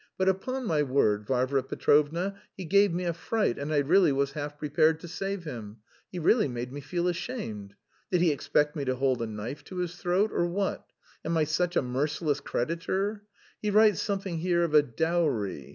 [0.17, 4.31] But upon my word, Varvara Petrovna, he gave me a fright, and I really was
[4.31, 5.77] half prepared to save him.
[6.11, 7.75] He really made me feel ashamed.
[8.09, 10.87] Did he expect me to hold a knife to his throat, or what?
[11.23, 13.25] Am I such a merciless creditor?
[13.61, 15.69] He writes something here of a dowry....